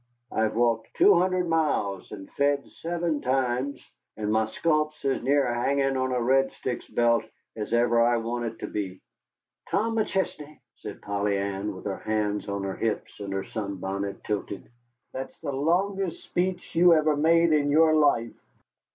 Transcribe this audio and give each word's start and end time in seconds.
I've 0.31 0.55
walked 0.55 0.95
two 0.95 1.13
hundred 1.19 1.47
miles, 1.47 2.11
and 2.11 2.27
fed 2.31 2.67
seven 2.81 3.21
times, 3.21 3.79
and 4.17 4.31
my 4.31 4.47
sculp's 4.47 5.05
as 5.05 5.21
near 5.21 5.53
hangin' 5.53 5.95
on 5.95 6.11
a 6.11 6.19
Red 6.19 6.51
Stick's 6.53 6.87
belt 6.87 7.23
as 7.55 7.71
I 7.71 7.81
ever 7.81 8.19
want 8.19 8.45
it 8.45 8.57
to 8.61 8.67
be." 8.67 8.99
"Tom 9.69 9.97
McChesney," 9.97 10.57
said 10.77 11.03
Polly 11.03 11.37
Ann, 11.37 11.75
with 11.75 11.85
her 11.85 11.97
hands 11.99 12.49
on 12.49 12.63
her 12.63 12.75
hips 12.75 13.19
and 13.19 13.31
her 13.31 13.43
sunbonnet 13.43 14.23
tilted, 14.23 14.71
"that's 15.13 15.37
the 15.41 15.51
longest 15.53 16.23
speech 16.23 16.73
you 16.73 16.93
ever 16.95 17.15
made 17.15 17.53
in 17.53 17.69
your 17.69 17.93
life." 17.93 18.33